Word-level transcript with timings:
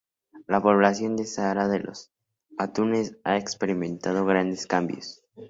La 0.47 0.59
población 0.59 1.15
de 1.15 1.25
Zahara 1.27 1.67
de 1.67 1.77
los 1.77 2.11
Atunes 2.57 3.11
no 3.11 3.17
ha 3.25 3.37
experimentado 3.37 4.25
grandes 4.25 4.65
cambios. 4.65 5.21